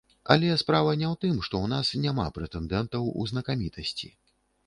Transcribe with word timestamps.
Але 0.35 0.47
справа 0.61 0.93
не 1.01 1.05
ў 1.07 1.15
тым, 1.25 1.35
што 1.47 1.55
ў 1.61 1.67
нас 1.75 1.91
няма 2.07 2.25
прэтэндэнтаў 2.37 3.05
у 3.25 3.27
знакамітасці. 3.33 4.13